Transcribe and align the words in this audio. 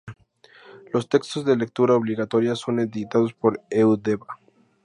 Los 0.91 1.07
textos 1.09 1.45
de 1.45 1.55
lectura 1.55 1.93
obligatoria 1.93 2.55
son 2.55 2.79
editados 2.79 3.35
por 3.35 3.61
Eudeba. 3.69 4.39